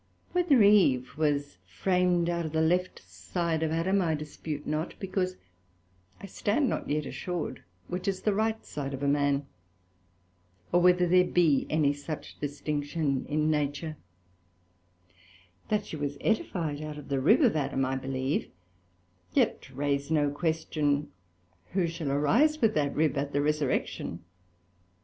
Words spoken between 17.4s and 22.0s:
of Adam, I believe, yet raise no question who